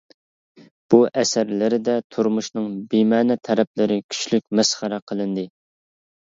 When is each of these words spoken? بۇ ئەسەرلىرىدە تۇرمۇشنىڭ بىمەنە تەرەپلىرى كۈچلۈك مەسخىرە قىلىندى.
بۇ 0.93 0.99
ئەسەرلىرىدە 1.21 1.99
تۇرمۇشنىڭ 2.15 2.67
بىمەنە 2.95 3.39
تەرەپلىرى 3.51 4.01
كۈچلۈك 4.09 4.49
مەسخىرە 4.61 5.03
قىلىندى. 5.13 5.49